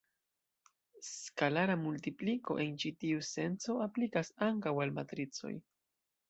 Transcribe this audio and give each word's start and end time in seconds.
Skalara 1.07 1.75
multipliko 1.81 2.57
en 2.63 2.71
ĉi 2.85 2.93
tiu 3.03 3.21
senco 3.29 3.77
aplikas 3.87 4.33
ankaŭ 4.49 4.75
al 4.87 4.97
matricoj. 4.99 5.55